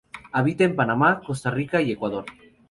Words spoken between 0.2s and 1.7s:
Habita en Panamá, Costa